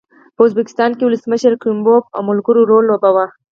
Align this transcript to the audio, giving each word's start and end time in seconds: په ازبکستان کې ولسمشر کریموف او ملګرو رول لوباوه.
په 0.35 0.41
ازبکستان 0.47 0.91
کې 0.97 1.03
ولسمشر 1.05 1.53
کریموف 1.61 2.03
او 2.15 2.21
ملګرو 2.29 2.61
رول 2.69 2.83
لوباوه. 2.87 3.25